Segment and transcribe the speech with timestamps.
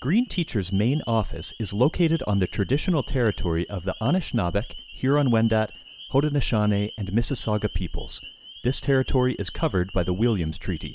[0.00, 5.70] Green Teacher's main office is located on the traditional territory of the Anishinaabeg, Huron-Wendat,
[6.12, 8.20] Haudenosaunee, and Mississauga peoples.
[8.62, 10.94] This territory is covered by the Williams Treaty.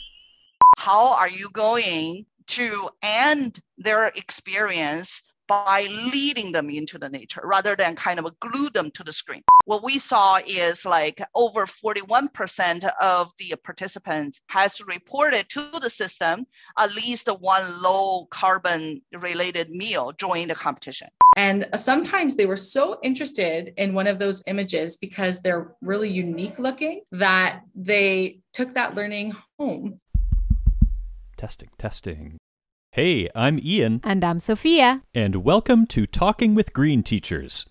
[0.78, 7.76] How are you going to end their experience by leading them into the nature rather
[7.76, 9.42] than kind of glue them to the screen.
[9.66, 16.46] What we saw is like over 41% of the participants has reported to the system
[16.78, 21.08] at least one low carbon related meal during the competition.
[21.36, 26.60] And sometimes they were so interested in one of those images because they're really unique
[26.60, 30.00] looking that they took that learning home.
[31.38, 32.38] Testing, testing.
[32.94, 34.02] Hey, I'm Ian.
[34.04, 35.02] And I'm Sophia.
[35.16, 37.66] And welcome to Talking with Green Teachers.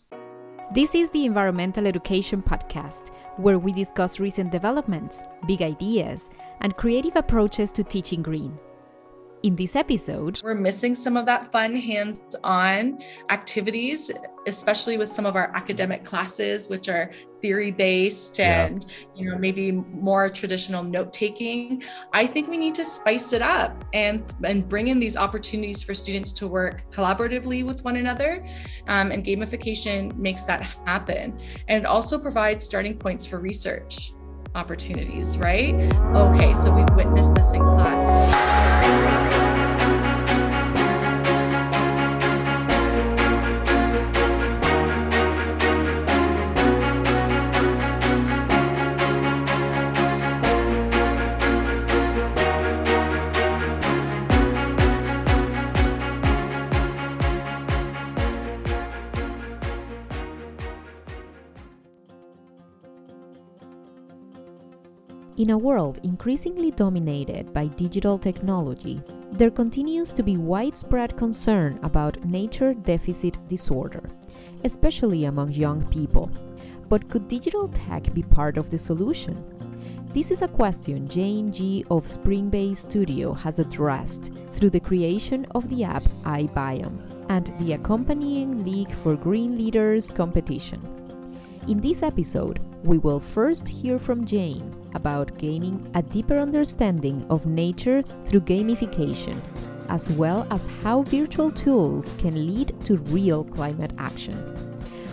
[0.74, 6.28] This is the Environmental Education Podcast, where we discuss recent developments, big ideas,
[6.60, 8.58] and creative approaches to teaching green.
[9.44, 12.98] In this episode, we're missing some of that fun hands on
[13.30, 14.10] activities,
[14.48, 19.22] especially with some of our academic classes, which are theory based and yeah.
[19.22, 23.84] you know maybe more traditional note taking i think we need to spice it up
[23.92, 28.46] and and bring in these opportunities for students to work collaboratively with one another
[28.88, 31.36] um, and gamification makes that happen.
[31.68, 34.12] And it also provides starting points for research
[34.54, 35.74] opportunities right?
[36.14, 39.52] Okay so we witnessed this in class
[65.42, 72.24] In a world increasingly dominated by digital technology, there continues to be widespread concern about
[72.24, 74.08] nature deficit disorder,
[74.62, 76.30] especially among young people.
[76.88, 79.34] But could digital tech be part of the solution?
[80.14, 85.69] This is a question Jane G of Springbay Studio has addressed through the creation of
[85.69, 90.81] the app iBiome and the accompanying League for Green Leaders competition.
[91.66, 97.47] In this episode, we will first hear from Jane about gaining a deeper understanding of
[97.47, 99.41] nature through gamification,
[99.88, 104.36] as well as how virtual tools can lead to real climate action.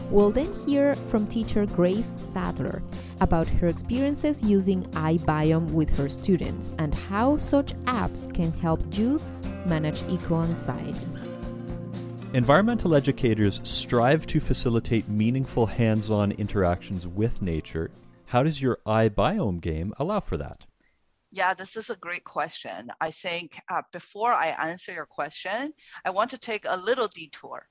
[0.09, 2.81] We'll then hear from teacher Grace Sadler
[3.21, 9.43] about her experiences using iBiome with her students and how such apps can help youths
[9.67, 10.97] manage eco anxiety.
[12.33, 17.91] Environmental educators strive to facilitate meaningful hands on interactions with nature
[18.29, 20.63] how does your iBiome game allow for that?
[21.31, 22.91] Yeah, this is a great question.
[23.01, 25.73] I think uh, before I answer your question,
[26.05, 27.65] I want to take a little detour.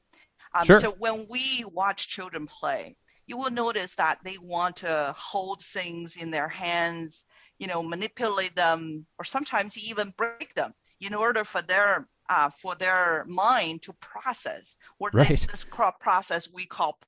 [0.54, 0.80] Um, sure.
[0.80, 2.96] So when we watch children play,
[3.28, 7.24] you will notice that they want to hold things in their hands,
[7.60, 12.74] you know, manipulate them, or sometimes even break them in order for their uh, for
[12.74, 14.74] their mind to process.
[14.98, 15.28] Or right.
[15.28, 15.66] this, this
[16.00, 16.98] process we call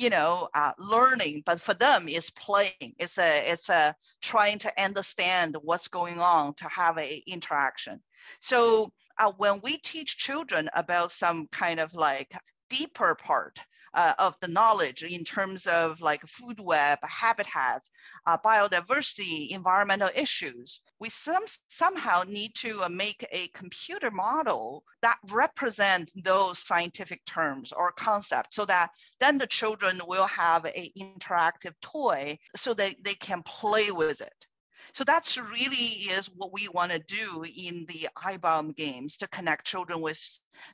[0.00, 2.94] you know, uh, learning, but for them it's playing.
[2.98, 8.00] It's a, it's a trying to understand what's going on to have a interaction.
[8.40, 12.32] So uh, when we teach children about some kind of like
[12.70, 13.58] deeper part
[13.92, 17.90] uh, of the knowledge in terms of like food web, habitats,
[18.26, 20.80] uh, biodiversity, environmental issues.
[21.00, 27.72] We some, somehow need to uh, make a computer model that represent those scientific terms
[27.72, 33.14] or concepts so that then the children will have an interactive toy so that they
[33.14, 34.46] can play with it.
[34.92, 39.66] So that's really is what we want to do in the iBiome games to connect
[39.66, 40.20] children with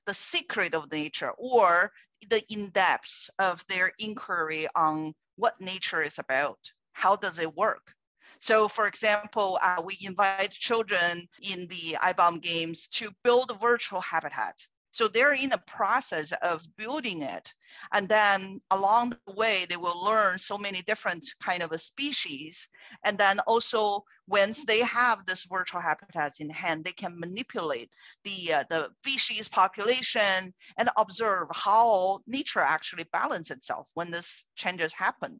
[0.06, 1.92] the secret of nature or
[2.30, 6.58] the in-depth of their inquiry on what nature is about.
[6.92, 7.92] How does it work?
[8.40, 14.68] So for example, uh, we invite children in the iBiome games to build virtual habitats.
[14.96, 17.52] So they're in the process of building it.
[17.92, 22.66] And then along the way, they will learn so many different kind of species.
[23.04, 27.90] And then also once they have this virtual habitats in hand, they can manipulate
[28.24, 34.94] the, uh, the species population and observe how nature actually balance itself when this changes
[34.94, 35.38] happen.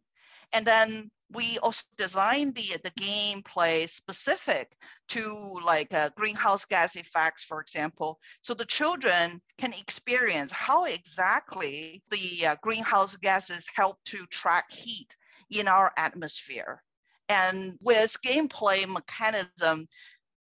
[0.52, 4.76] And then we also designed the, the gameplay specific
[5.08, 12.02] to like uh, greenhouse gas effects, for example, so the children can experience how exactly
[12.10, 15.16] the uh, greenhouse gases help to track heat
[15.50, 16.82] in our atmosphere.
[17.28, 19.88] And with gameplay mechanism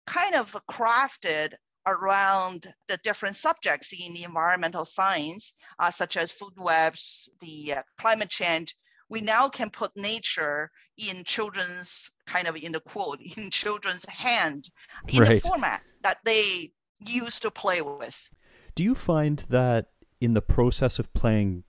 [0.06, 1.54] kind of crafted
[1.86, 7.82] around the different subjects in the environmental science, uh, such as food webs, the uh,
[7.98, 8.76] climate change,
[9.10, 14.70] we now can put nature in children's kind of in the quote in children's hand
[15.08, 15.42] in right.
[15.42, 18.30] the format that they used to play with.
[18.76, 19.88] Do you find that
[20.20, 21.64] in the process of playing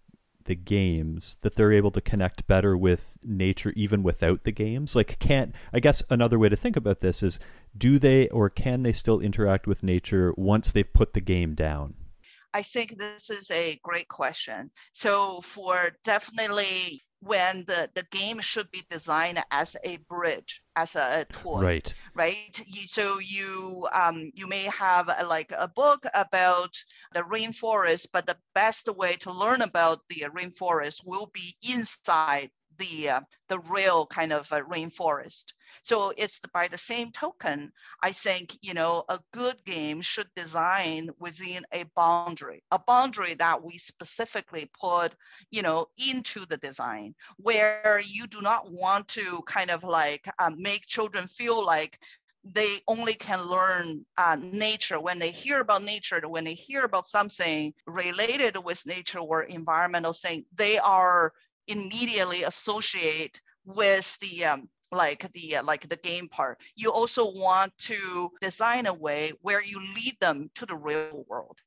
[0.45, 5.19] the games that they're able to connect better with nature even without the games like
[5.19, 7.39] can't i guess another way to think about this is
[7.77, 11.95] do they or can they still interact with nature once they've put the game down
[12.53, 18.71] i think this is a great question so for definitely when the, the game should
[18.71, 21.63] be designed as a bridge, as a, toy.
[21.63, 21.95] Right.
[22.15, 22.65] Right.
[22.67, 26.77] You, so you um, you may have a, like a book about
[27.13, 33.09] the rainforest, but the best way to learn about the rainforest will be inside the
[33.11, 35.45] uh, the real kind of uh, rainforest.
[35.85, 37.73] So it's by the same token,
[38.03, 43.63] I think you know a good game should design within a boundary, a boundary that
[43.63, 45.15] we specifically put
[45.51, 50.51] you know into the design, where you do not want to kind of like uh,
[50.57, 51.99] make children feel like
[52.45, 55.01] they only can learn uh, nature.
[55.01, 60.13] When they hear about nature when they hear about something related with nature or environmental
[60.13, 61.33] thing they are
[61.69, 66.61] immediately associate with the um, like the like the game part.
[66.77, 71.59] You also want to design a way where you lead them to the real world.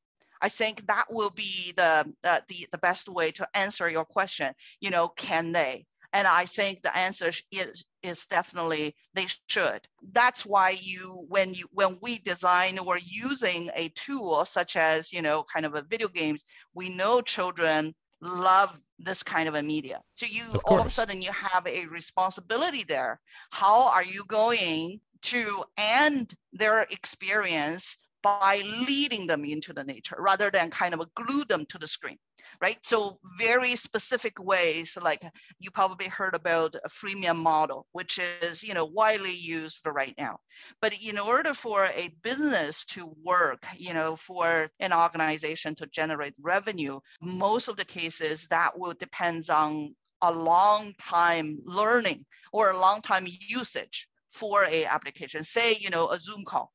[0.41, 4.53] I think that will be the uh, the, the best way to answer your question
[4.79, 5.85] you know can they?
[6.13, 9.81] And i think the answer is is definitely they should.
[10.11, 15.21] That's why you when you when we design or using a tool such as you
[15.21, 16.45] know kind of a video games.
[16.73, 20.01] We know children love this kind of a media.
[20.15, 23.19] So you of all of a sudden you have a responsibility there.
[23.51, 30.49] How are you going to end their experience by leading them into the nature rather
[30.49, 32.17] than kind of glue them to the screen?
[32.61, 32.77] Right?
[32.83, 35.21] So very specific ways, like
[35.59, 40.39] you probably heard about a freemium model, which is, you know, widely used right now.
[40.81, 46.33] But in order for a business to work, you know, for an organization to generate
[46.41, 52.79] revenue, most of the cases that will depends on a long time learning or a
[52.79, 56.71] long time usage for a application say you know a zoom call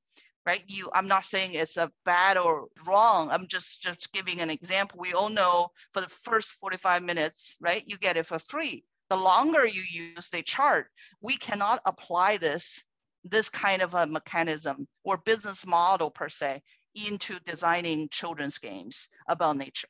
[0.46, 0.62] right?
[0.66, 3.30] You, I'm not saying it's a bad or wrong.
[3.30, 4.98] I'm just just giving an example.
[5.00, 7.82] We all know for the first 45 minutes, right?
[7.86, 8.84] You get it for free.
[9.10, 10.86] The longer you use, the chart
[11.20, 12.82] We cannot apply this
[13.24, 16.62] this kind of a mechanism or business model per se
[16.94, 19.88] into designing children's games about nature.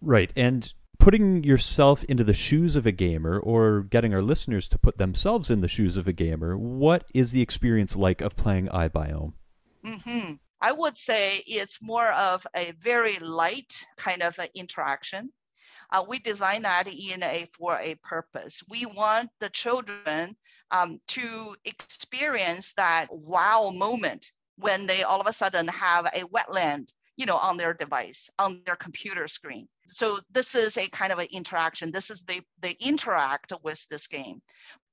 [0.00, 4.78] Right, and putting yourself into the shoes of a gamer or getting our listeners to
[4.78, 8.68] put themselves in the shoes of a gamer, what is the experience like of playing
[8.68, 9.32] iBiome?
[9.84, 10.34] Mm-hmm.
[10.60, 15.30] I would say it's more of a very light kind of interaction.
[15.90, 18.62] Uh, we design that in a for a purpose.
[18.68, 20.36] We want the children
[20.70, 26.88] um, to experience that wow moment when they all of a sudden have a wetland
[27.18, 29.68] you know, on their device, on their computer screen.
[29.88, 31.90] So this is a kind of an interaction.
[31.90, 34.40] This is they they interact with this game,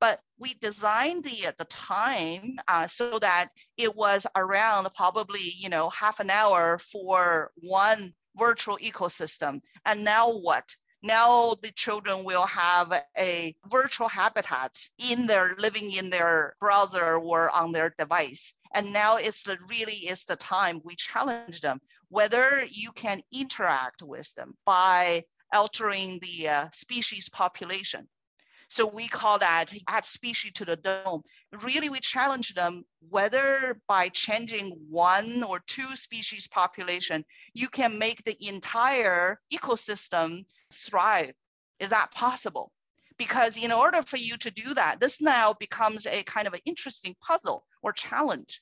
[0.01, 5.69] but we designed the at the time uh, so that it was around probably you
[5.69, 9.61] know half an hour for one virtual ecosystem.
[9.85, 10.75] And now what?
[11.03, 17.51] Now the children will have a virtual habitat in their living in their browser or
[17.51, 18.51] on their device.
[18.73, 21.79] And now it's the, really is the time we challenge them
[22.09, 28.07] whether you can interact with them by altering the uh, species population.
[28.69, 31.21] So we call that add species to the dome.
[31.61, 38.23] Really, we challenge them whether by changing one or two species population, you can make
[38.23, 41.33] the entire ecosystem thrive.
[41.79, 42.71] Is that possible?
[43.17, 46.61] Because in order for you to do that, this now becomes a kind of an
[46.65, 48.61] interesting puzzle or challenge.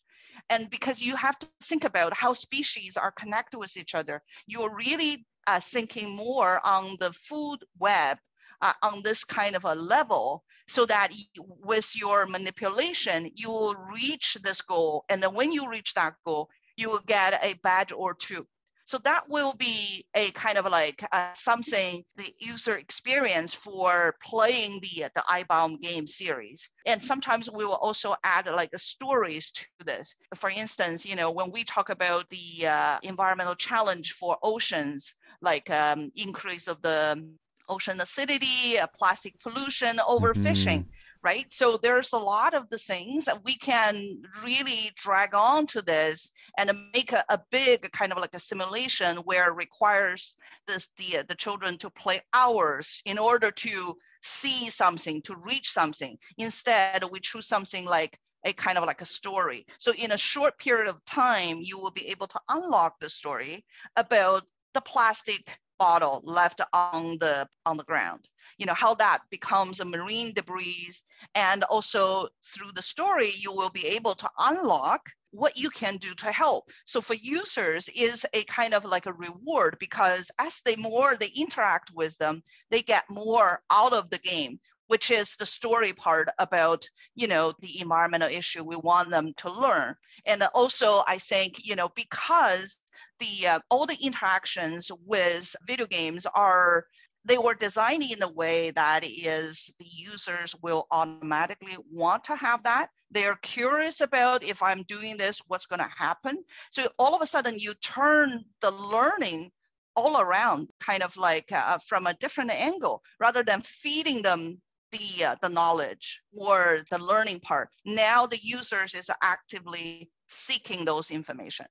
[0.49, 4.75] And because you have to think about how species are connected with each other, you're
[4.75, 8.17] really uh, thinking more on the food web
[8.61, 14.37] uh, on this kind of a level so that with your manipulation, you will reach
[14.41, 15.03] this goal.
[15.09, 18.47] And then when you reach that goal, you will get a badge or two.
[18.93, 24.81] So that will be a kind of like uh, something the user experience for playing
[24.81, 26.69] the the iBiome game series.
[26.85, 30.15] And sometimes we will also add like stories to this.
[30.35, 35.69] For instance, you know when we talk about the uh, environmental challenge for oceans, like
[35.69, 37.25] um, increase of the
[37.69, 40.85] ocean acidity, uh, plastic pollution, overfishing.
[40.85, 41.45] Mm-hmm right?
[41.51, 46.31] So there's a lot of the things that we can really drag on to this
[46.57, 50.35] and make a, a big kind of like a simulation where it requires
[50.67, 55.71] this, the, uh, the children to play hours in order to see something, to reach
[55.71, 56.17] something.
[56.37, 59.65] Instead, we choose something like a kind of like a story.
[59.77, 63.65] So in a short period of time, you will be able to unlock the story
[63.95, 68.29] about the plastic bottle left on the on the ground
[68.63, 70.93] you know how that becomes a marine debris.
[71.35, 76.13] And also through the story you will be able to unlock what you can do
[76.13, 76.69] to help.
[76.85, 81.31] So for users is a kind of like a reward because as they more they
[81.35, 82.41] interact with them
[82.71, 87.51] they get more out of the game which is the story part about you know
[87.59, 88.63] the environmental issue.
[88.63, 89.95] We want them to learn.
[90.25, 92.79] And also i think you know because
[93.19, 96.85] the uh, all the interactions with video games are
[97.25, 102.63] they were designed in a way that is the users will automatically want to have
[102.63, 102.89] that.
[103.11, 106.43] They're curious about if i'm doing this what's going to happen?
[106.71, 109.51] So all of a sudden you turn the learning
[109.95, 114.59] all around kind of like uh, from a different angle rather than feeding them
[114.91, 117.69] the uh, the knowledge or the learning part.
[117.85, 121.67] Now the users is actively seeking those information.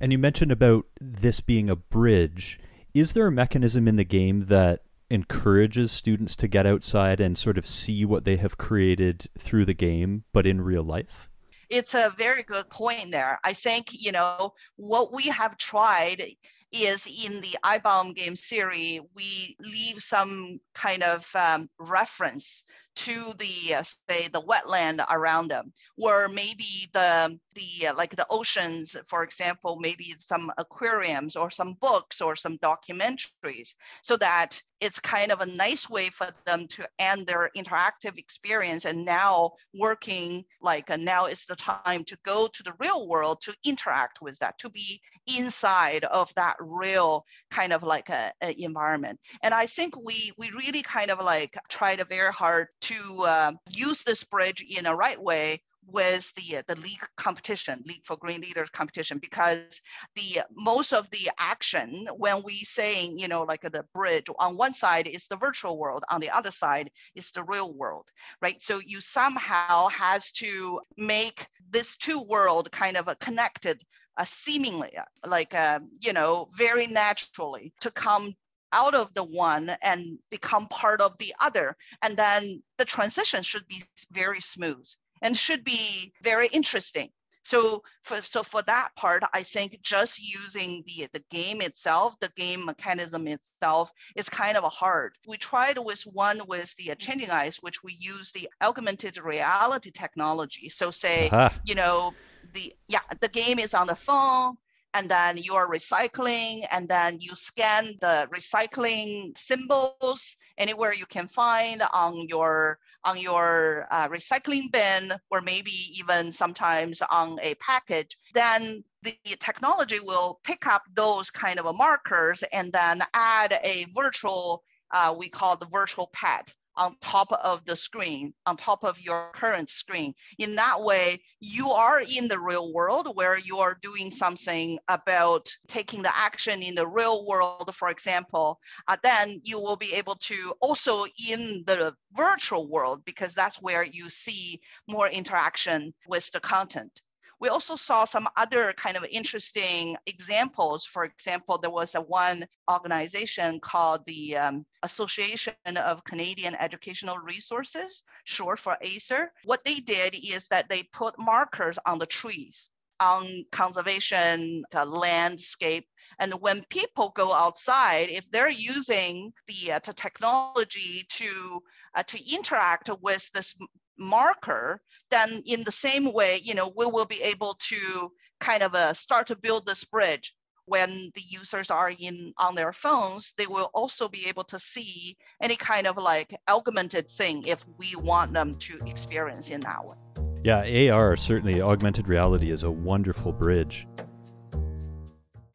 [0.00, 2.58] And you mentioned about this being a bridge.
[2.94, 4.80] Is there a mechanism in the game that
[5.10, 9.74] encourages students to get outside and sort of see what they have created through the
[9.74, 11.28] game, but in real life?
[11.68, 13.38] It's a very good point there.
[13.44, 16.36] I think, you know, what we have tried
[16.72, 22.64] is in the iBiome game series, we leave some kind of um, reference
[22.96, 28.26] to the uh, say the wetland around them or maybe the the uh, like the
[28.30, 34.98] oceans for example maybe some aquariums or some books or some documentaries so that it's
[34.98, 40.44] kind of a nice way for them to end their interactive experience and now working
[40.62, 44.58] like now is the time to go to the real world to interact with that
[44.58, 49.18] to be inside of that real kind of like a, a environment.
[49.42, 54.02] And i think we we really kind of like tried very hard to uh, use
[54.02, 58.70] this bridge in a right way with the the league competition, League for Green Leaders
[58.70, 59.80] competition, because
[60.14, 64.74] the most of the action when we saying you know like the bridge on one
[64.74, 68.06] side is the virtual world, on the other side is the real world,
[68.42, 68.60] right?
[68.60, 73.82] So you somehow has to make this two world kind of a connected,
[74.16, 74.92] uh, seemingly
[75.26, 78.34] like uh, you know very naturally to come
[78.72, 81.76] out of the one and become part of the other.
[82.02, 83.82] And then the transition should be
[84.12, 84.86] very smooth
[85.22, 87.10] and should be very interesting.
[87.42, 92.30] So for, so for that part, I think just using the, the game itself, the
[92.36, 95.16] game mechanism itself is kind of hard.
[95.26, 100.68] We tried with one with the changing ice, which we use the augmented reality technology.
[100.68, 101.50] So say, uh-huh.
[101.64, 102.12] you know,
[102.52, 104.56] the yeah, the game is on the phone,
[104.94, 111.26] and then you are recycling and then you scan the recycling symbols anywhere you can
[111.26, 118.16] find on your on your uh, recycling bin or maybe even sometimes on a package
[118.34, 124.62] then the technology will pick up those kind of markers and then add a virtual
[124.92, 129.30] uh, we call the virtual pet on top of the screen, on top of your
[129.34, 130.14] current screen.
[130.38, 135.46] In that way, you are in the real world where you are doing something about
[135.68, 138.58] taking the action in the real world, for example.
[138.88, 143.84] Uh, then you will be able to also in the virtual world, because that's where
[143.84, 144.58] you see
[144.88, 147.02] more interaction with the content.
[147.40, 150.84] We also saw some other kind of interesting examples.
[150.84, 158.04] For example, there was a one organization called the um, Association of Canadian Educational Resources,
[158.24, 159.32] short for ACER.
[159.44, 162.68] What they did is that they put markers on the trees
[163.00, 165.86] on conservation uh, landscape
[166.18, 171.62] and when people go outside if they're using the, uh, the technology to
[171.94, 173.56] uh, to interact with this
[174.00, 174.80] marker,
[175.10, 178.92] then in the same way, you know, we will be able to kind of uh,
[178.94, 180.34] start to build this bridge
[180.70, 185.16] when the users are in on their phones, they will also be able to see
[185.42, 189.96] any kind of like augmented thing if we want them to experience in that way.
[190.44, 193.86] Yeah, AR certainly augmented reality is a wonderful bridge.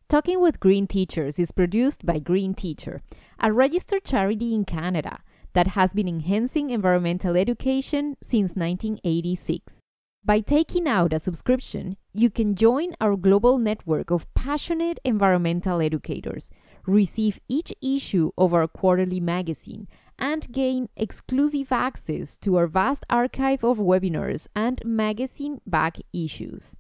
[0.10, 3.02] Talking with Green Teachers is produced by Green Teacher,
[3.40, 5.20] a registered charity in Canada
[5.56, 9.74] that has been enhancing environmental education since 1986.
[10.24, 16.52] By taking out a subscription, you can join our global network of passionate environmental educators,
[16.86, 19.88] receive each issue of our quarterly magazine,
[20.20, 26.76] and gain exclusive access to our vast archive of webinars and magazine back issues.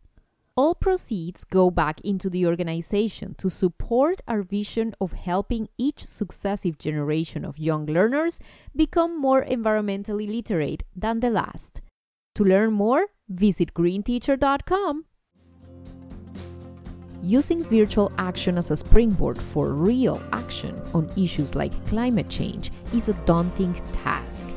[0.57, 6.77] All proceeds go back into the organization to support our vision of helping each successive
[6.77, 8.39] generation of young learners
[8.73, 11.81] become more environmentally literate than the last.
[12.35, 15.03] To learn more, visit greenteacher.com.
[17.21, 23.09] Using virtual action as a springboard for real action on issues like climate change is
[23.09, 24.47] a daunting task,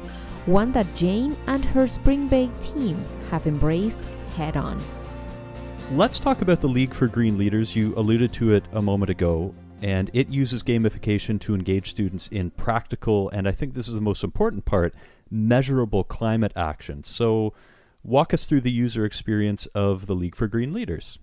[0.46, 4.00] one that Jane and her Spring Bay team have embraced
[4.36, 4.80] head on.
[5.92, 7.74] Let's talk about the League for Green Leaders.
[7.74, 12.50] You alluded to it a moment ago, and it uses gamification to engage students in
[12.50, 14.94] practical, and I think this is the most important part,
[15.30, 17.04] measurable climate action.
[17.04, 17.54] So,
[18.04, 21.18] walk us through the user experience of the League for Green Leaders.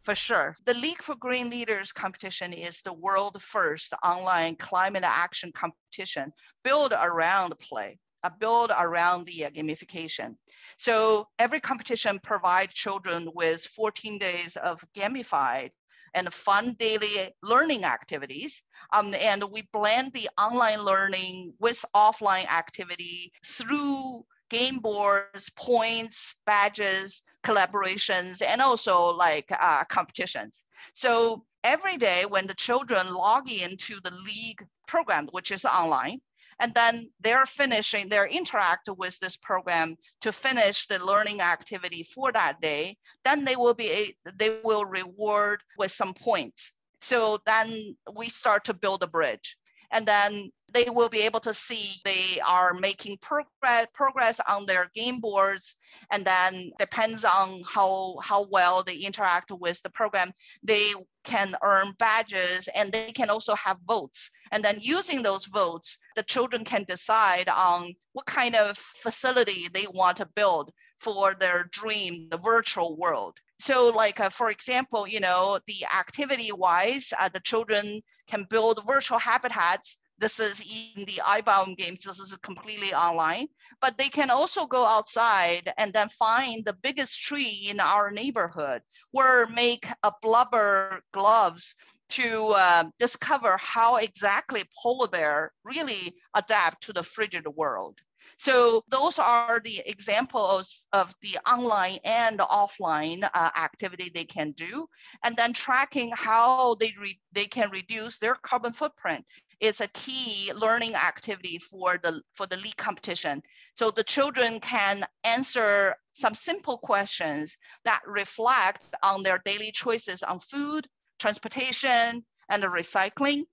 [0.00, 0.56] For sure.
[0.64, 6.32] The League for Green Leaders competition is the world first online climate action competition
[6.64, 10.36] built around play, uh, built around the uh, gamification.
[10.76, 15.70] So every competition provides children with 14 days of gamified
[16.14, 18.62] and fun daily learning activities.
[18.92, 27.22] Um, and we blend the online learning with offline activity through game boards, points, badges,
[27.44, 30.64] collaborations, and also like uh, competitions.
[30.94, 36.20] So every day when the children log into the league program, which is online,
[36.60, 42.32] and then they're finishing, they're interact with this program to finish the learning activity for
[42.32, 46.72] that day, then they will be, they will reward with some points.
[47.00, 49.56] So then we start to build a bridge
[49.92, 54.90] and then they will be able to see they are making progress progress on their
[54.94, 55.76] game boards.
[56.10, 60.92] And then depends on how how well they interact with the program they
[61.24, 64.30] can earn badges and they can also have votes.
[64.52, 69.86] And then using those votes the children can decide on what kind of facility they
[69.86, 75.20] want to build for their dream the virtual world so like uh, for example you
[75.20, 79.98] know the activity wise uh, the children can build virtual habitats.
[80.18, 82.04] This is in the iBiome games.
[82.04, 83.48] This is completely online.
[83.80, 88.80] But they can also go outside and then find the biggest tree in our neighborhood
[89.12, 91.74] or make a blubber gloves
[92.08, 97.98] to uh, discover how exactly polar bear really adapt to the frigid world
[98.36, 104.86] so those are the examples of the online and offline uh, activity they can do.
[105.24, 106.94] And then tracking how they,
[107.32, 109.24] they can reduce their carbon footprint
[109.60, 113.42] is a key learning activity for the, for the league competition.
[113.74, 120.40] So the children can answer some simple questions that reflect on their daily choices on
[120.40, 120.86] food,
[121.18, 123.44] transportation, and recycling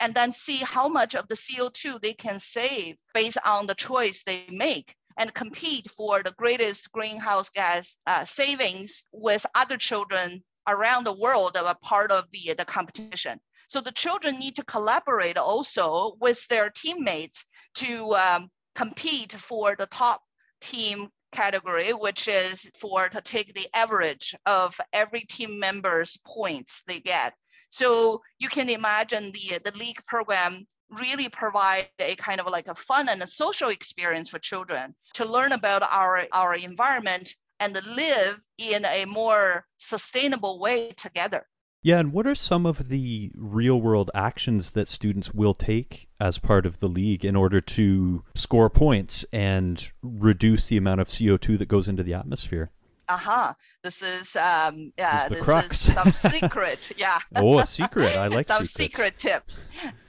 [0.00, 4.22] and then see how much of the CO2 they can save based on the choice
[4.22, 11.04] they make and compete for the greatest greenhouse gas uh, savings with other children around
[11.04, 13.38] the world that are part of the, the competition.
[13.68, 17.44] So the children need to collaborate also with their teammates
[17.76, 20.22] to um, compete for the top
[20.60, 26.98] team category, which is for to take the average of every team member's points they
[26.98, 27.34] get
[27.70, 32.74] so you can imagine the, the league program really provide a kind of like a
[32.74, 38.40] fun and a social experience for children to learn about our, our environment and live
[38.58, 41.46] in a more sustainable way together.
[41.82, 46.38] Yeah, and what are some of the real world actions that students will take as
[46.38, 51.56] part of the league in order to score points and reduce the amount of CO2
[51.58, 52.70] that goes into the atmosphere?
[53.10, 53.54] Uh-huh.
[53.82, 57.18] This is um yeah this, this is some secret yeah.
[57.34, 58.16] Oh a secret.
[58.16, 58.94] I like some secrets.
[58.94, 59.64] secret tips.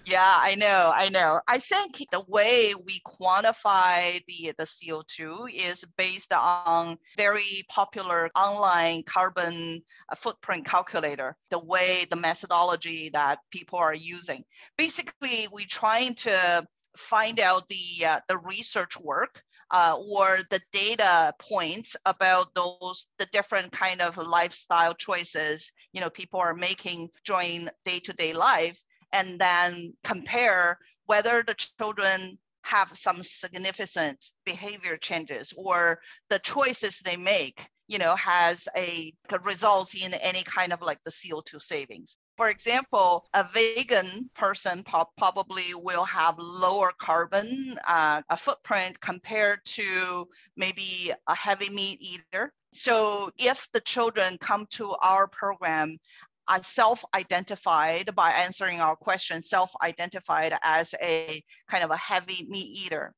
[0.06, 1.42] Yeah i know i know.
[1.48, 9.04] I think the way we quantify the the co2 is based on very popular online
[9.04, 14.44] carbon uh, footprint calculator the way the methodology that people are using.
[14.78, 21.34] Basically we're trying to find out the uh, the research work uh, or the data
[21.40, 27.70] points about those the different kind of lifestyle choices you know people are making during
[27.86, 28.80] day-to-day life
[29.14, 37.18] and then compare whether the children have some significant behavior changes or the choices they
[37.18, 42.18] make you know has a a results in any kind of like the co2 savings
[42.41, 50.27] for example, a vegan person probably will have lower carbon uh, a footprint compared to
[50.58, 52.51] maybe a heavy meat eater.
[52.73, 55.99] So if the children come to our program
[56.47, 63.13] uh, self-identified by answering our question, self-identified as a kind of a heavy meat eater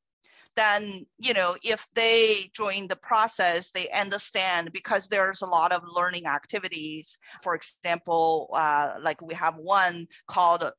[0.56, 5.82] then you know if they join the process they understand because there's a lot of
[5.86, 10.70] learning activities for example uh, like we have one called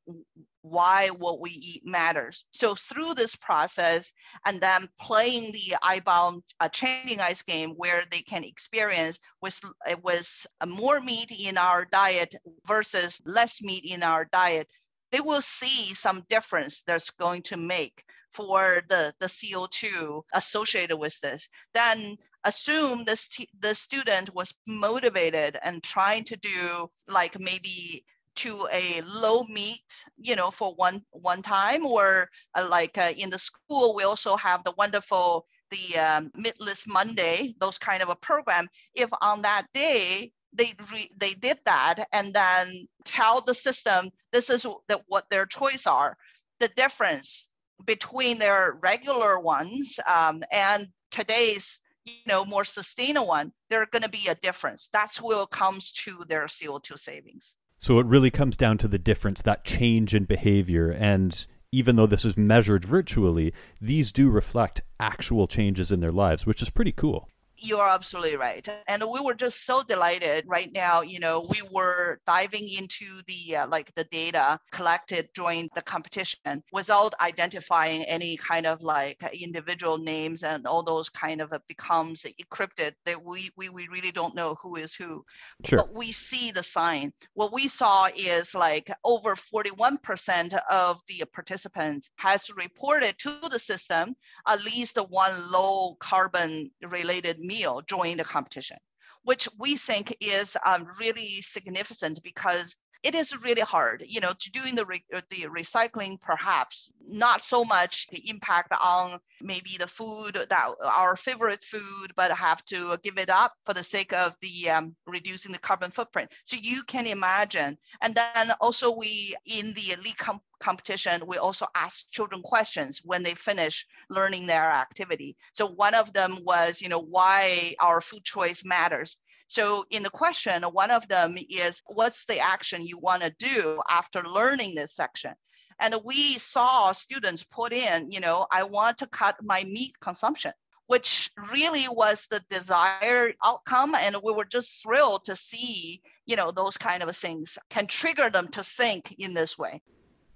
[0.66, 2.46] why what we eat matters.
[2.52, 4.12] So through this process
[4.48, 9.62] and then playing the iBiome uh, changing ice game where they can experience with,
[10.02, 12.34] with more meat in our diet
[12.66, 14.68] versus less meat in our diet,
[15.12, 18.04] they will see some difference that's going to make
[18.36, 25.82] for the, the CO2 associated with this, then assume this the student was motivated and
[25.82, 28.04] trying to do like maybe
[28.36, 33.30] to a low meat, you know, for one one time, or uh, like uh, in
[33.30, 38.16] the school, we also have the wonderful the um, Meatless Monday, those kind of a
[38.16, 38.68] program.
[38.94, 44.50] If on that day they re- they did that and then tell the system this
[44.50, 46.18] is the, what their choice are,
[46.60, 47.50] the difference
[47.86, 54.10] between their regular ones um, and today's you know more sustainable one, there's going to
[54.10, 54.90] be a difference.
[54.94, 57.56] That's what comes to their CO2 savings.
[57.78, 60.90] So it really comes down to the difference, that change in behavior.
[60.90, 66.46] And even though this is measured virtually, these do reflect actual changes in their lives,
[66.46, 67.28] which is pretty cool.
[67.66, 68.68] You're absolutely right.
[68.88, 71.02] And we were just so delighted right now.
[71.02, 76.64] You know, we were diving into the uh, like the data collected during the competition
[76.72, 82.92] without identifying any kind of like individual names and all those kind of becomes encrypted
[83.06, 85.24] that we, we, we really don't know who is who.
[85.64, 85.80] Sure.
[85.80, 87.12] But we see the sign.
[87.34, 94.16] What we saw is like over 41% of the participants has reported to the system
[94.48, 98.78] at least one low carbon related meal during the competition,
[99.24, 104.52] which we think is um, really significant because it is really hard, you know, to
[104.52, 109.86] doing the, re- uh, the recycling, perhaps not so much the impact on maybe the
[109.86, 114.36] food that our favorite food, but have to give it up for the sake of
[114.42, 116.32] the um, reducing the carbon footprint.
[116.46, 117.78] So you can imagine.
[118.02, 123.22] And then also we, in the elite com- competition, we also ask children questions when
[123.22, 125.38] they finish learning their activity.
[125.54, 129.18] So one of them was, you know, why our food choice matters.
[129.48, 133.82] So in the question, one of them is what's the action you want to do
[133.88, 135.34] after learning this section?
[135.80, 140.54] And we saw students put in, you know, I want to cut my meat consumption,
[140.88, 143.94] which really was the desired outcome.
[143.94, 148.30] And we were just thrilled to see, you know, those kind of things can trigger
[148.30, 149.82] them to think in this way.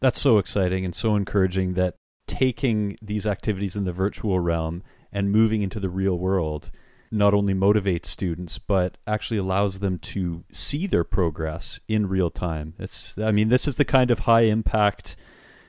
[0.01, 1.95] That's so exciting and so encouraging that
[2.27, 6.69] taking these activities in the virtual realm and moving into the real world
[7.11, 12.73] not only motivates students but actually allows them to see their progress in real time.
[12.79, 15.15] It's I mean this is the kind of high impact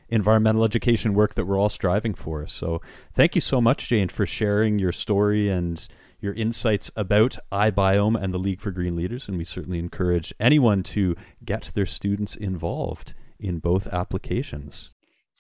[0.09, 2.47] environmental education work that we're all striving for.
[2.47, 2.81] So
[3.13, 5.87] thank you so much Jane for sharing your story and
[6.21, 10.83] your insights about iBiome and the League for Green Leaders and we certainly encourage anyone
[10.83, 14.91] to get their students involved in both applications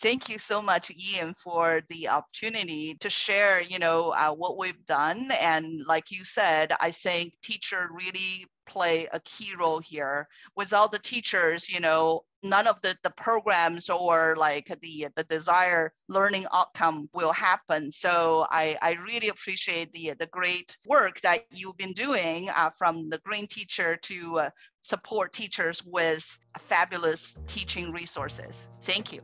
[0.00, 4.84] thank you so much ian for the opportunity to share you know uh, what we've
[4.86, 5.30] done.
[5.30, 10.28] And like you said i think teacher really play a key role here.
[10.56, 15.92] Without the teachers you know none of the, the programs or like the the desired
[16.08, 17.90] learning outcome will happen.
[17.90, 23.10] So i i really appreciate the the great work that you've been doing uh, from
[23.10, 24.50] the green teacher to uh,
[24.82, 26.24] support teachers with
[26.58, 28.68] fabulous teaching resources.
[28.80, 29.20] Thank you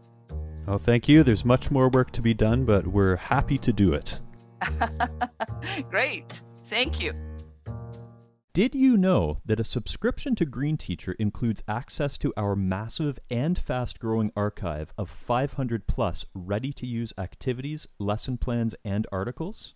[0.68, 1.22] Oh, thank you.
[1.22, 4.20] There's much more work to be done, but we're happy to do it.
[5.90, 6.42] Great.
[6.64, 7.12] Thank you.
[8.52, 13.56] Did you know that a subscription to Green Teacher includes access to our massive and
[13.56, 19.74] fast growing archive of 500 plus ready to use activities, lesson plans, and articles?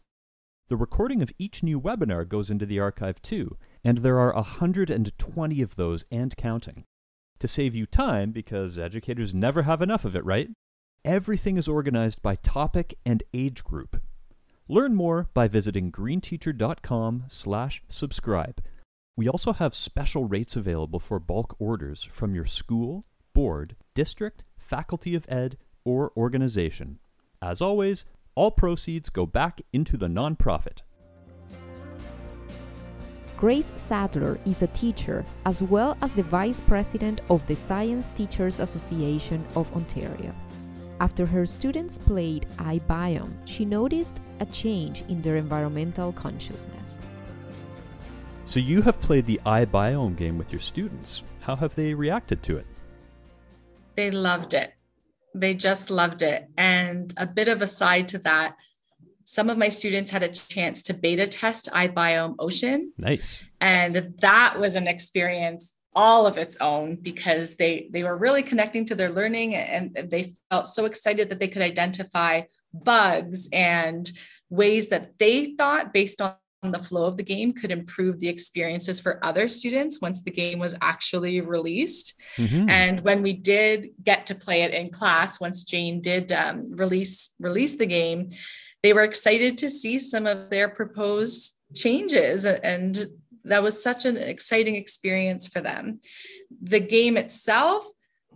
[0.70, 5.62] The recording of each new webinar goes into the archive too, and there are 120
[5.62, 6.84] of those and counting.
[7.38, 10.48] To save you time, because educators never have enough of it, right?
[11.04, 14.02] Everything is organized by topic and age group.
[14.68, 18.62] Learn more by visiting greenteacher.com/subscribe.
[19.16, 25.14] We also have special rates available for bulk orders from your school, board, district, faculty
[25.14, 26.98] of ed, or organization.
[27.40, 30.82] As always, all proceeds go back into the nonprofit.
[33.38, 38.60] Grace Sadler is a teacher as well as the Vice President of the Science Teachers
[38.60, 40.34] Association of Ontario.
[41.00, 46.98] After her students played iBiome, she noticed a change in their environmental consciousness.
[48.44, 51.22] So you have played the iBiome game with your students.
[51.40, 52.66] how have they reacted to it?
[53.96, 54.74] They loved it.
[55.34, 56.48] They just loved it.
[56.58, 58.56] And a bit of a side to that,
[59.24, 62.92] some of my students had a chance to beta test iBiome Ocean.
[62.98, 63.42] Nice.
[63.60, 68.84] And that was an experience all of its own because they they were really connecting
[68.84, 74.10] to their learning and they felt so excited that they could identify bugs and
[74.50, 79.00] ways that they thought based on the flow of the game could improve the experiences
[79.00, 82.20] for other students once the game was actually released.
[82.36, 82.68] Mm-hmm.
[82.68, 87.30] And when we did get to play it in class, once Jane did um, release
[87.40, 88.28] release the game,
[88.82, 93.06] they were excited to see some of their proposed changes and
[93.44, 96.00] that was such an exciting experience for them.
[96.62, 97.86] The game itself,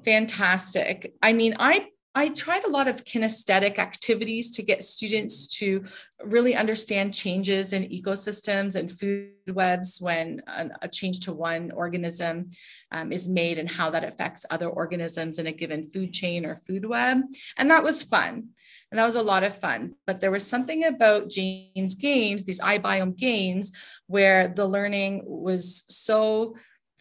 [0.05, 1.15] fantastic.
[1.23, 5.85] I mean, I I tried a lot of kinesthetic activities to get students to
[6.23, 12.51] really understand changes in ecosystems and food webs when a, change to one organism
[12.93, 16.55] um, is made and how that affects other organisms in a given food chain or
[16.55, 17.23] food web.
[17.59, 18.51] And that was fun.
[18.91, 19.95] And that was a lot of fun.
[20.07, 23.73] But there was something about Jane's games, these iBiome games,
[24.07, 26.55] where the learning was so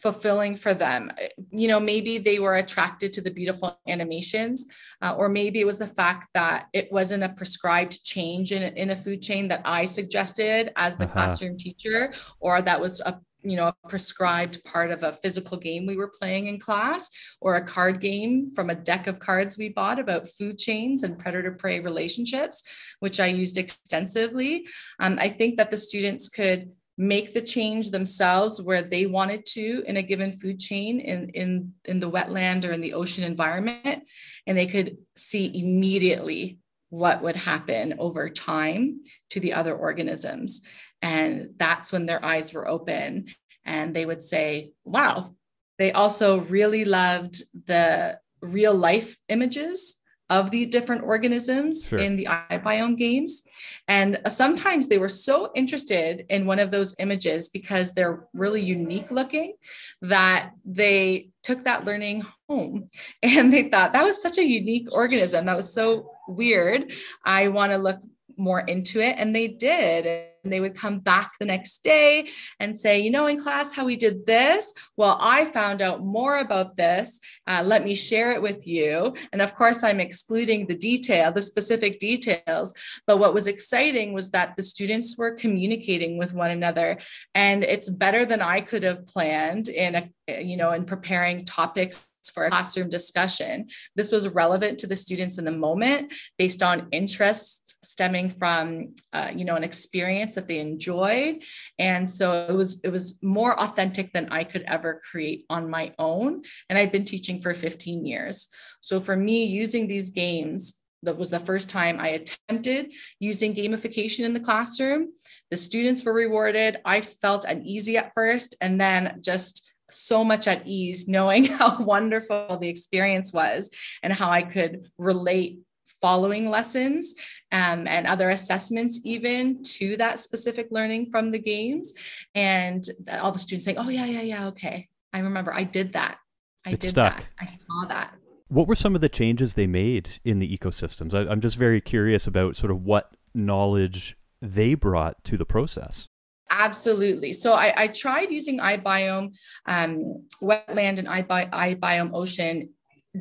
[0.03, 1.09] fulfilling for them.
[1.51, 4.65] You know, maybe they were attracted to the beautiful animations,
[5.01, 8.89] uh, or maybe it was the fact that it wasn't a prescribed change in, in
[8.89, 11.13] a food chain that I suggested as the uh-huh.
[11.13, 15.85] classroom teacher, or that was a you know, a prescribed part of a physical game
[15.85, 17.09] we were playing in class
[17.41, 21.19] or a card game from a deck of cards we bought about food chains and
[21.19, 22.63] predator prey relationships,
[22.99, 24.67] which I used extensively.
[24.99, 29.83] Um, I think that the students could make the change themselves where they wanted to
[29.87, 34.03] in a given food chain in, in, in the wetland or in the ocean environment.
[34.45, 39.01] And they could see immediately what would happen over time
[39.31, 40.61] to the other organisms.
[41.03, 43.27] And that's when their eyes were open
[43.65, 45.35] and they would say, wow.
[45.77, 49.97] They also really loved the real life images
[50.29, 51.99] of the different organisms sure.
[51.99, 53.43] in the iBiome games.
[53.87, 59.11] And sometimes they were so interested in one of those images because they're really unique
[59.11, 59.55] looking
[60.01, 62.89] that they took that learning home
[63.23, 65.45] and they thought that was such a unique organism.
[65.45, 66.93] That was so weird.
[67.25, 67.99] I want to look
[68.37, 69.15] more into it.
[69.17, 72.27] And they did they would come back the next day
[72.59, 74.73] and say, you know, in class, how we did this.
[74.97, 77.19] Well, I found out more about this.
[77.47, 79.13] Uh, let me share it with you.
[79.31, 82.73] And of course, I'm excluding the detail, the specific details.
[83.07, 86.99] But what was exciting was that the students were communicating with one another.
[87.33, 92.09] And it's better than I could have planned in a, you know, in preparing topics
[92.33, 93.67] for a classroom discussion.
[93.95, 99.31] This was relevant to the students in the moment based on interests stemming from uh,
[99.35, 101.43] you know an experience that they enjoyed
[101.79, 105.93] and so it was it was more authentic than i could ever create on my
[105.99, 108.47] own and i've been teaching for 15 years
[108.79, 114.23] so for me using these games that was the first time I attempted using gamification
[114.23, 115.09] in the classroom.
[115.51, 116.77] The students were rewarded.
[116.85, 122.57] I felt uneasy at first, and then just so much at ease knowing how wonderful
[122.57, 123.69] the experience was
[124.01, 125.59] and how I could relate
[126.03, 127.15] following lessons
[127.53, 131.93] um, and other assessments even to that specific learning from the games.
[132.35, 132.83] And
[133.21, 134.89] all the students saying oh yeah yeah yeah okay.
[135.13, 135.53] I remember.
[135.53, 136.17] I did that.
[136.65, 137.17] I it did stuck.
[137.17, 137.25] that.
[137.39, 138.13] I saw that.
[138.49, 141.13] What were some of the changes they made in the ecosystems?
[141.13, 146.09] I, i'm just very curious about sort of what knowledge they brought to the process.
[146.51, 147.33] Absolutely.
[147.33, 149.35] So I, I tried using iBiome
[149.65, 152.69] um, wetland and iBi- iBiome ocean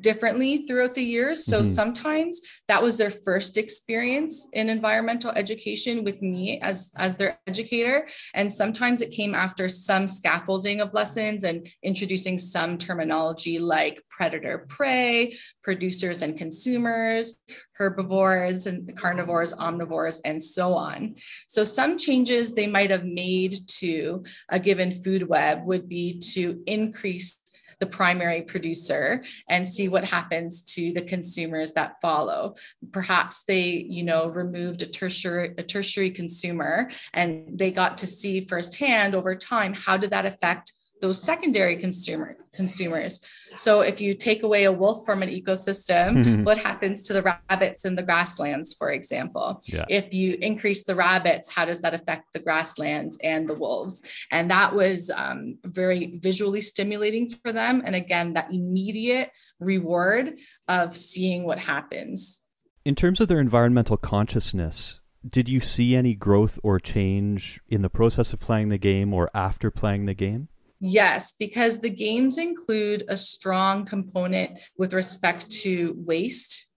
[0.00, 1.44] differently throughout the years.
[1.44, 1.72] So mm-hmm.
[1.72, 8.09] sometimes that was their first experience in environmental education with me as, as their educator.
[8.35, 14.66] And sometimes it came after some scaffolding of lessons and introducing some terminology like predator
[14.68, 17.35] prey, producers and consumers,
[17.74, 21.16] herbivores and carnivores, omnivores, and so on.
[21.48, 26.62] So some changes they might have made to a given food web would be to
[26.66, 27.41] increase
[27.83, 32.55] the primary producer and see what happens to the consumers that follow.
[32.92, 38.40] Perhaps they, you know, removed a tertiary, a tertiary consumer and they got to see
[38.40, 40.71] firsthand over time how did that affect
[41.03, 43.21] those secondary consumer consumers.
[43.57, 47.85] So if you take away a wolf from an ecosystem, what happens to the rabbits
[47.85, 49.61] in the grasslands, for example?
[49.65, 49.85] Yeah.
[49.88, 54.01] If you increase the rabbits, how does that affect the grasslands and the wolves?
[54.31, 57.83] And that was um, very visually stimulating for them.
[57.85, 60.38] And again, that immediate reward
[60.69, 62.43] of seeing what happens.
[62.85, 67.91] In terms of their environmental consciousness, did you see any growth or change in the
[67.91, 70.49] process of playing the game or after playing the game?
[70.85, 76.73] Yes, because the games include a strong component with respect to waste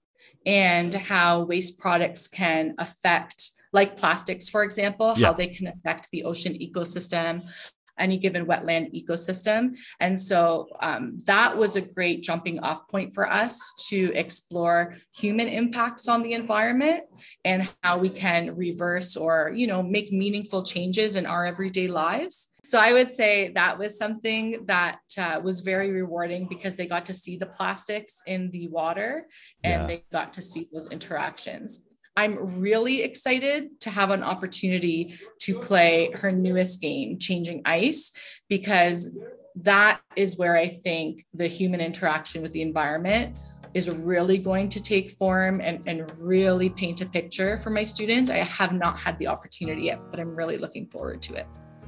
[0.45, 5.25] and how waste products can affect, like plastics, for example, yeah.
[5.25, 7.49] how they can affect the ocean ecosystem,
[7.97, 9.75] any given wetland ecosystem.
[9.99, 15.47] And so um, that was a great jumping off point for us to explore human
[15.47, 17.03] impacts on the environment
[17.43, 22.49] and how we can reverse or, you know, make meaningful changes in our everyday lives.
[22.65, 27.05] So I would say that was something that uh, was very rewarding because they got
[27.05, 29.27] to see the plastics in the water
[29.63, 29.87] and yeah.
[29.87, 31.87] they got to see those interactions.
[32.17, 38.11] I'm really excited to have an opportunity to play her newest game, Changing Ice,
[38.49, 39.15] because
[39.57, 43.37] that is where I think the human interaction with the environment
[43.75, 48.31] is really going to take form and, and really paint a picture for my students.
[48.31, 51.45] I have not had the opportunity yet, but I'm really looking forward to it.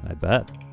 [0.07, 0.66] I bet.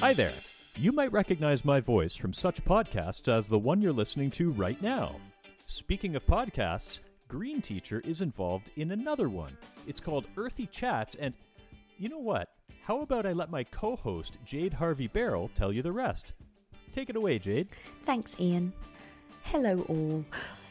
[0.00, 0.32] Hi there.
[0.76, 4.80] You might recognize my voice from such podcasts as the one you're listening to right
[4.80, 5.16] now.
[5.66, 9.54] Speaking of podcasts, Green Teacher is involved in another one.
[9.86, 11.34] It's called Earthy Chats, and
[11.98, 12.48] you know what?
[12.82, 16.32] How about I let my co host, Jade Harvey Barrel, tell you the rest?
[16.94, 17.68] Take it away, Jade.
[18.04, 18.72] Thanks, Ian.
[19.42, 20.24] Hello, all.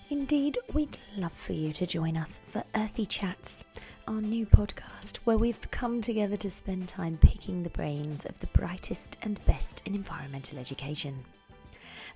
[0.09, 3.63] Indeed, we'd love for you to join us for Earthy Chats,
[4.09, 8.47] our new podcast where we've come together to spend time picking the brains of the
[8.47, 11.23] brightest and best in environmental education.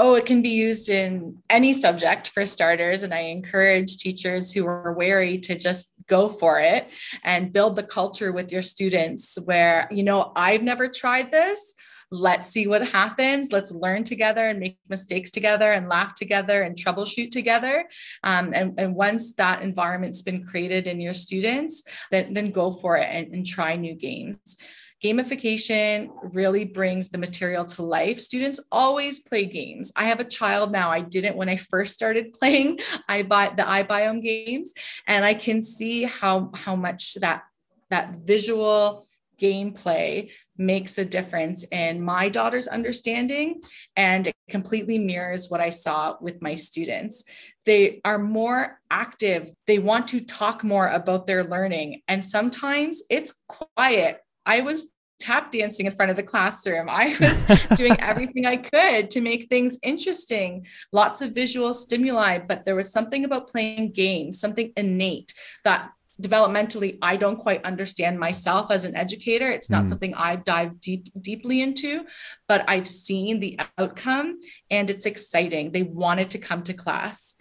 [0.00, 3.04] Oh, it can be used in any subject for starters.
[3.04, 6.90] And I encourage teachers who are wary to just go for it
[7.22, 11.74] and build the culture with your students where, you know, I've never tried this.
[12.12, 13.52] Let's see what happens.
[13.52, 17.88] Let's learn together and make mistakes together and laugh together and troubleshoot together.
[18.24, 22.96] Um, and, and once that environment's been created in your students, then, then go for
[22.96, 24.56] it and, and try new games.
[25.02, 28.20] Gamification really brings the material to life.
[28.20, 29.92] Students always play games.
[29.96, 30.90] I have a child now.
[30.90, 34.74] I didn't when I first started playing I bought the iBiome games,
[35.06, 37.44] and I can see how how much that
[37.88, 39.06] that visual
[39.40, 43.62] gameplay makes a difference in my daughter's understanding
[43.96, 47.24] and it completely mirrors what I saw with my students.
[47.64, 49.50] They are more active.
[49.66, 52.02] They want to talk more about their learning.
[52.08, 56.88] And sometimes it's quiet I was tap dancing in front of the classroom.
[56.88, 57.44] I was
[57.76, 62.90] doing everything I could to make things interesting, lots of visual stimuli, but there was
[62.90, 65.90] something about playing games, something innate that
[66.20, 69.50] developmentally I don't quite understand myself as an educator.
[69.50, 69.88] It's not mm.
[69.88, 72.04] something I've dived deep deeply into,
[72.48, 74.38] but I've seen the outcome
[74.70, 75.72] and it's exciting.
[75.72, 77.36] They wanted to come to class.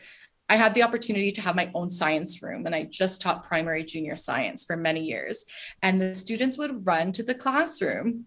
[0.49, 3.83] I had the opportunity to have my own science room, and I just taught primary
[3.83, 5.45] junior science for many years.
[5.83, 8.25] And the students would run to the classroom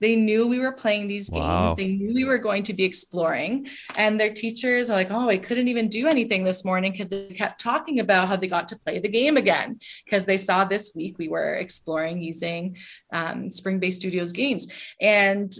[0.00, 1.40] they knew we were playing these games.
[1.40, 1.74] Wow.
[1.74, 3.68] They knew we were going to be exploring.
[3.96, 7.28] And their teachers are like, oh, I couldn't even do anything this morning because they
[7.28, 9.78] kept talking about how they got to play the game again.
[10.04, 12.76] Because they saw this week we were exploring using
[13.12, 14.66] um, Spring Bay Studios games.
[15.00, 15.52] And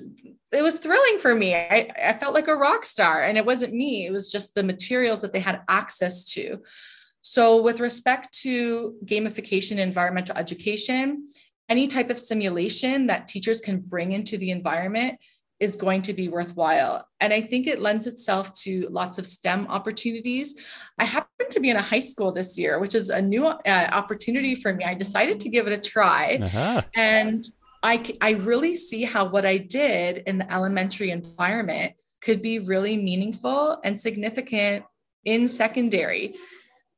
[0.52, 1.54] it was thrilling for me.
[1.54, 3.24] I, I felt like a rock star.
[3.24, 6.58] And it wasn't me, it was just the materials that they had access to.
[7.26, 11.30] So, with respect to gamification, environmental education,
[11.68, 15.18] any type of simulation that teachers can bring into the environment
[15.60, 17.06] is going to be worthwhile.
[17.20, 20.60] And I think it lends itself to lots of STEM opportunities.
[20.98, 23.88] I happen to be in a high school this year, which is a new uh,
[23.92, 24.84] opportunity for me.
[24.84, 26.38] I decided to give it a try.
[26.42, 26.82] Uh-huh.
[26.94, 27.44] And
[27.82, 32.96] I, I really see how what I did in the elementary environment could be really
[32.96, 34.84] meaningful and significant
[35.24, 36.34] in secondary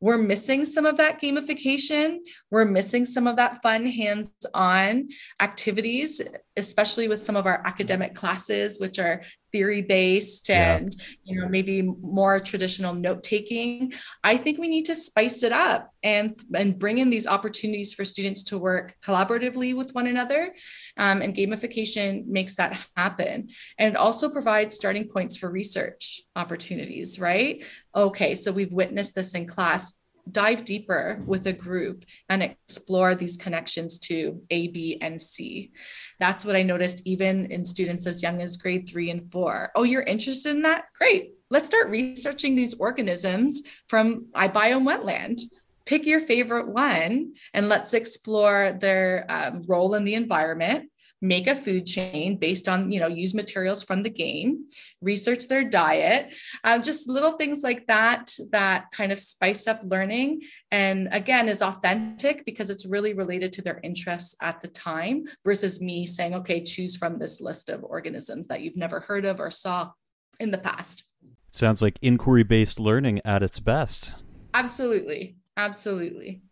[0.00, 2.18] we're missing some of that gamification.
[2.50, 5.08] We're missing some of that fun hands on
[5.40, 6.20] activities,
[6.56, 11.04] especially with some of our academic classes, which are theory based and yeah.
[11.24, 13.92] you know maybe more traditional note taking
[14.24, 18.04] i think we need to spice it up and and bring in these opportunities for
[18.04, 20.54] students to work collaboratively with one another
[20.98, 23.48] um, and gamification makes that happen.
[23.78, 27.64] And it also provides starting points for research opportunities right?
[27.94, 29.94] Okay so we've witnessed this in class
[30.30, 35.72] dive deeper with a group and explore these connections to A, B, and C.
[36.18, 39.70] That's what I noticed even in students as young as grade three and four.
[39.74, 40.86] Oh, you're interested in that?
[40.98, 41.32] Great.
[41.50, 45.40] Let's start researching these organisms from iBiome wetland
[45.86, 50.90] pick your favorite one and let's explore their um, role in the environment
[51.22, 54.66] make a food chain based on you know use materials from the game
[55.00, 60.42] research their diet uh, just little things like that that kind of spice up learning.
[60.70, 65.80] And again is authentic because it's really related to their interests at the time versus
[65.80, 69.50] me saying okay choose from this list of organisms that you've never heard of or
[69.50, 69.90] saw
[70.38, 71.04] in the past.
[71.50, 74.16] Sounds like inquiry based learning at its best.
[74.52, 75.36] Absolutely.
[75.56, 76.42] Absolutely.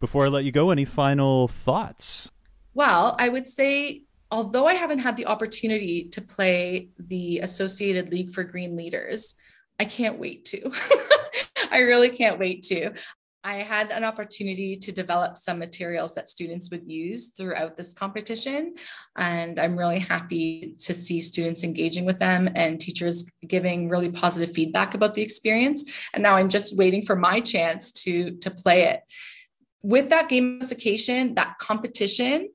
[0.00, 2.30] Before i let you go any final thoughts
[2.74, 8.32] well, I would say, although I haven't had the opportunity to play the Associated League
[8.32, 9.34] for Green Leaders,
[9.78, 10.70] I can't wait to.
[11.72, 12.92] I really can't wait to.
[13.42, 18.74] I had an opportunity to develop some materials that students would use throughout this competition.
[19.16, 24.54] And I'm really happy to see students engaging with them and teachers giving really positive
[24.54, 26.08] feedback about the experience.
[26.12, 29.00] And now I'm just waiting for my chance to, to play it.
[29.82, 32.50] With that gamification, that competition,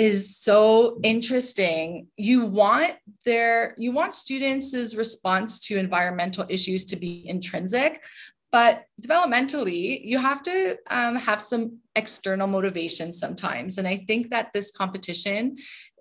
[0.00, 2.08] is so interesting.
[2.16, 2.94] You want
[3.26, 8.02] their you want students' response to environmental issues to be intrinsic,
[8.50, 14.52] but developmentally you have to um, have some external motivation sometimes and i think that
[14.52, 15.56] this competition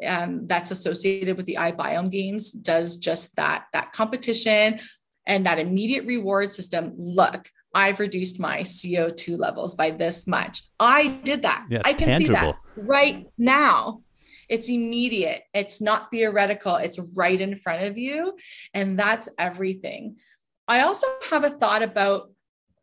[0.05, 4.79] um, that's associated with the iBiome games does just that that competition
[5.25, 10.63] and that immediate reward system look I've reduced my CO2 levels by this much.
[10.79, 11.67] I did that.
[11.69, 12.35] Yeah, I can tangible.
[12.35, 14.01] see that right now.
[14.47, 15.43] It's immediate.
[15.53, 16.75] It's not theoretical.
[16.75, 18.35] It's right in front of you.
[18.73, 20.17] And that's everything.
[20.67, 22.31] I also have a thought about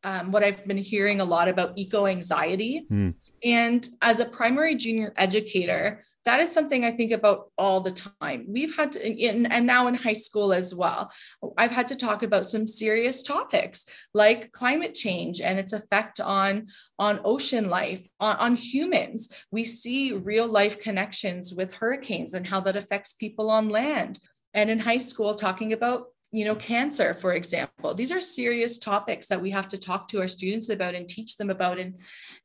[0.06, 2.86] um, what I've been hearing a lot about eco anxiety.
[2.90, 3.16] Mm.
[3.42, 7.90] And as a primary junior educator, that is something I think about all the
[8.20, 8.46] time.
[8.48, 11.10] We've had to, in, and now in high school as well,
[11.58, 13.84] I've had to talk about some serious topics
[14.14, 16.68] like climate change and its effect on,
[17.00, 19.32] on ocean life, on, on humans.
[19.50, 24.20] We see real life connections with hurricanes and how that affects people on land.
[24.54, 29.28] And in high school, talking about you know cancer for example these are serious topics
[29.28, 31.98] that we have to talk to our students about and teach them about and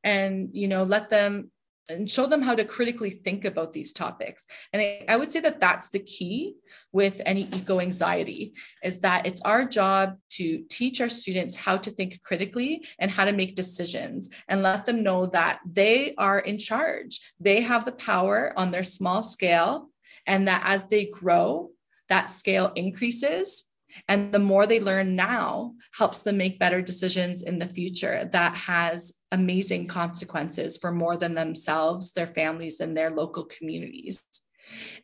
[0.03, 1.51] and you know let them
[1.89, 4.45] and show them how to critically think about these topics.
[4.71, 6.55] And I, I would say that that's the key
[6.91, 8.53] with any eco anxiety
[8.84, 13.25] is that it's our job to teach our students how to think critically and how
[13.25, 17.19] to make decisions and let them know that they are in charge.
[17.39, 19.89] They have the power on their small scale
[20.25, 21.71] and that as they grow,
[22.09, 23.70] that scale increases
[24.08, 28.56] and the more they learn now helps them make better decisions in the future that
[28.56, 34.24] has amazing consequences for more than themselves, their families, and their local communities.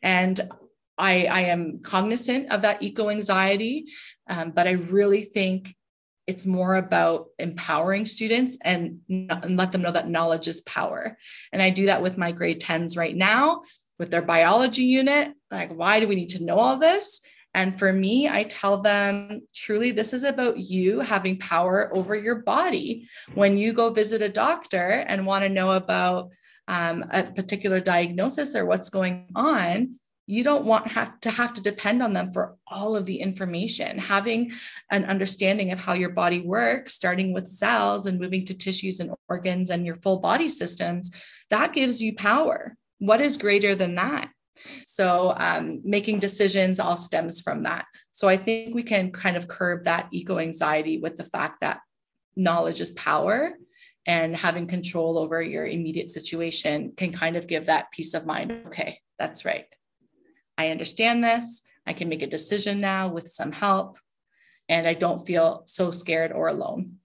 [0.02, 0.40] And
[0.96, 3.86] I, I am cognizant of that eco anxiety,
[4.28, 5.74] um, but I really think
[6.26, 11.16] it's more about empowering students and, and let them know that knowledge is power.
[11.52, 13.62] And I do that with my grade 10s right now
[13.98, 15.32] with their biology unit.
[15.50, 17.20] Like, why do we need to know all this?
[17.58, 22.36] And for me, I tell them truly, this is about you having power over your
[22.36, 23.08] body.
[23.34, 26.30] When you go visit a doctor and want to know about
[26.68, 29.96] um, a particular diagnosis or what's going on,
[30.28, 33.98] you don't want have to have to depend on them for all of the information.
[33.98, 34.52] Having
[34.92, 39.10] an understanding of how your body works starting with cells and moving to tissues and
[39.28, 41.10] organs and your full body systems
[41.50, 42.76] that gives you power.
[43.00, 44.30] What is greater than that
[44.84, 47.86] so um, making decisions all stems from that.
[48.12, 51.80] So I think we can kind of curb that eco anxiety with the fact that
[52.36, 53.52] knowledge is power
[54.06, 58.52] and having control over your immediate situation can kind of give that peace of mind.
[58.66, 59.66] Okay, that's right.
[60.56, 61.62] I understand this.
[61.86, 63.98] I can make a decision now with some help,
[64.68, 66.96] and I don't feel so scared or alone.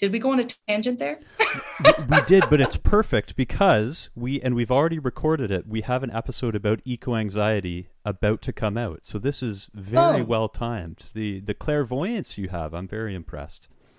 [0.00, 1.20] Did we go on a tangent there?
[2.08, 5.66] we did, but it's perfect because we and we've already recorded it.
[5.66, 10.22] We have an episode about eco anxiety about to come out, so this is very
[10.22, 10.24] oh.
[10.24, 11.04] well timed.
[11.12, 13.68] The the clairvoyance you have, I'm very impressed.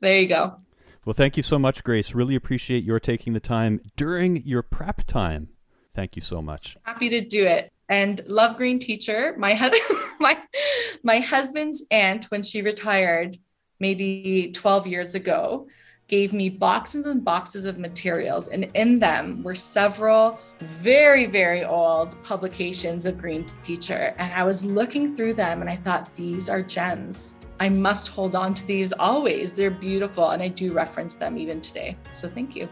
[0.00, 0.56] there you go.
[1.04, 2.14] Well, thank you so much, Grace.
[2.14, 5.50] Really appreciate your taking the time during your prep time.
[5.94, 6.78] Thank you so much.
[6.84, 7.70] Happy to do it.
[7.90, 9.34] And love green teacher.
[9.36, 9.70] My
[10.18, 10.38] my
[11.04, 13.36] my husband's aunt when she retired
[13.82, 15.66] maybe 12 years ago
[16.08, 22.10] gave me boxes and boxes of materials and in them were several very very old
[22.22, 26.62] publications of green teacher and i was looking through them and i thought these are
[26.62, 29.52] gems I must hold on to these always.
[29.52, 31.96] They're beautiful and I do reference them even today.
[32.10, 32.68] So thank you.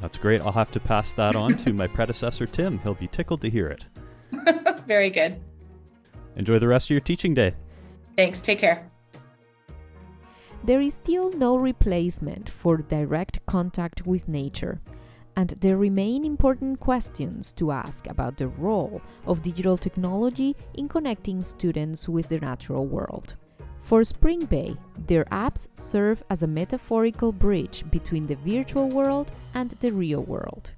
[0.00, 0.40] That's great.
[0.40, 2.80] I'll have to pass that on to my predecessor, Tim.
[2.80, 3.84] He'll be tickled to hear it.
[4.88, 5.40] Very good.
[6.34, 7.54] Enjoy the rest of your teaching day.
[8.16, 8.40] Thanks.
[8.40, 8.90] Take care.
[10.64, 14.80] There is still no replacement for direct contact with nature,
[15.36, 21.42] and there remain important questions to ask about the role of digital technology in connecting
[21.42, 23.34] students with the natural world.
[23.78, 24.74] For Spring Bay,
[25.06, 30.72] their apps serve as a metaphorical bridge between the virtual world and the real world.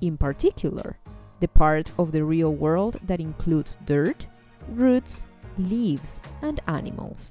[0.00, 0.98] In particular,
[1.38, 4.26] the part of the real world that includes dirt,
[4.70, 5.22] roots,
[5.58, 7.30] leaves, and animals.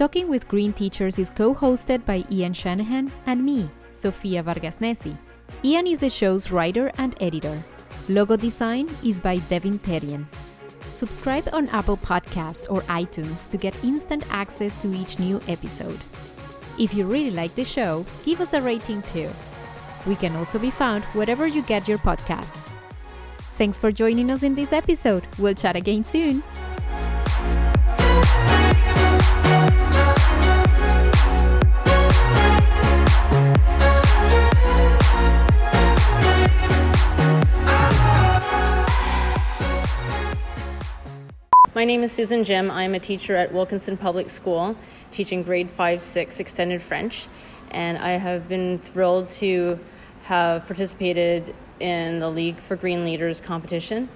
[0.00, 5.14] Talking with Green Teachers is co hosted by Ian Shanahan and me, Sofia Vargas Nesi.
[5.62, 7.62] Ian is the show's writer and editor.
[8.08, 10.24] Logo design is by Devin Terian.
[10.88, 16.00] Subscribe on Apple Podcasts or iTunes to get instant access to each new episode.
[16.78, 19.28] If you really like the show, give us a rating too.
[20.06, 22.72] We can also be found wherever you get your podcasts.
[23.58, 25.26] Thanks for joining us in this episode.
[25.38, 26.42] We'll chat again soon.
[41.80, 42.70] My name is Susan Jim.
[42.70, 44.76] I'm a teacher at Wilkinson Public School,
[45.12, 47.26] teaching grade 5 6 extended French.
[47.70, 49.80] And I have been thrilled to
[50.24, 54.10] have participated in the League for Green Leaders competition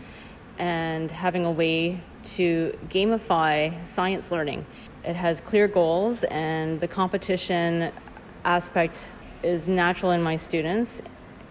[0.58, 2.02] and having a way
[2.34, 4.66] to gamify science learning.
[5.02, 7.90] It has clear goals, and the competition
[8.44, 9.08] aspect
[9.42, 11.00] is natural in my students,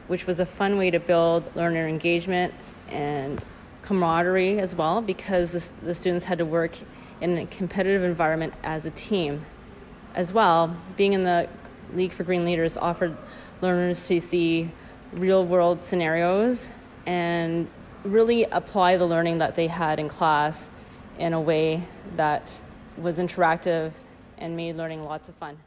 [0.06, 2.54] which was a fun way to build learner engagement
[2.90, 3.44] and
[3.84, 6.72] camaraderie as well because the, the students had to work
[7.22, 9.46] in a competitive environment as a team.
[10.16, 11.48] As well, being in the
[11.94, 13.16] League for Green Leaders offered
[13.62, 14.72] learners to see
[15.12, 16.72] real world scenarios
[17.06, 17.68] and
[18.04, 20.72] really apply the learning that they had in class
[21.18, 21.84] in a way
[22.16, 22.60] that
[22.98, 23.94] was interactive
[24.38, 25.58] and made learning lots of fun.